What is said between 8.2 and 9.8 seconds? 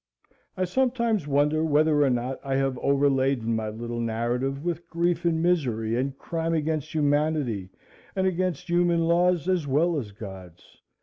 against human laws, as